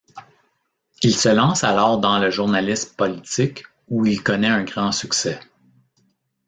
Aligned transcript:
Il 1.03 1.13
se 1.15 1.29
lance 1.29 1.63
alors 1.63 1.99
dans 1.99 2.17
le 2.17 2.31
journalisme 2.31 2.95
politique, 2.95 3.65
où 3.87 4.03
il 4.07 4.23
connait 4.23 4.47
un 4.47 4.63
grand 4.63 4.91
succès. 4.91 5.39